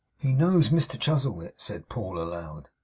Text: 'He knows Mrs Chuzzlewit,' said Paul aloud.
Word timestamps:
'He 0.17 0.33
knows 0.33 0.69
Mrs 0.69 0.99
Chuzzlewit,' 0.99 1.61
said 1.61 1.87
Paul 1.87 2.17
aloud. 2.19 2.69